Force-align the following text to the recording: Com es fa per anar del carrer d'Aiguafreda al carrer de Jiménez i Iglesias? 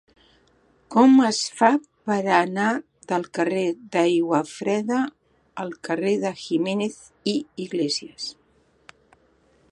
Com 0.93 1.11
es 1.25 1.39
fa 1.57 1.67
per 2.11 2.15
anar 2.37 2.69
del 3.11 3.27
carrer 3.37 3.65
d'Aiguafreda 3.95 5.01
al 5.65 5.75
carrer 5.89 6.13
de 6.23 6.31
Jiménez 6.45 6.97
i 7.35 7.35
Iglesias? 7.67 8.27